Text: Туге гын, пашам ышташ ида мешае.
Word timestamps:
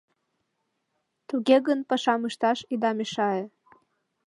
Туге 1.27 1.57
гын, 1.67 1.79
пашам 1.89 2.21
ышташ 2.29 2.59
ида 2.73 2.91
мешае. 2.97 3.43